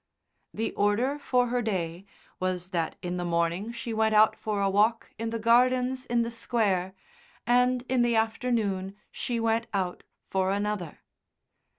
The 0.51 0.71
order 0.71 1.19
for 1.19 1.49
her 1.49 1.61
day 1.61 2.05
was 2.39 2.69
that 2.69 2.95
in 3.03 3.17
the 3.17 3.23
morning 3.23 3.71
she 3.71 3.93
went 3.93 4.15
out 4.15 4.35
for 4.35 4.59
a 4.59 4.67
walk 4.67 5.11
in 5.19 5.29
the 5.29 5.37
gardens 5.37 6.07
in 6.07 6.23
the 6.23 6.31
Square, 6.31 6.95
and 7.45 7.83
in 7.87 8.01
the 8.01 8.15
afternoon 8.15 8.95
she 9.11 9.39
went 9.39 9.67
out 9.75 10.01
for 10.27 10.49
another. 10.51 11.01